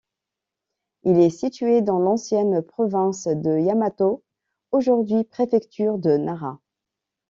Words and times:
Il 1.03 1.19
est 1.19 1.29
situé 1.29 1.83
dans 1.83 1.99
l'ancienne 1.99 2.63
province 2.63 3.27
de 3.27 3.59
Yamato, 3.59 4.23
aujourd'hui 4.71 5.23
préfecture 5.25 5.99
de 5.99 6.17
Nara. 6.17 6.59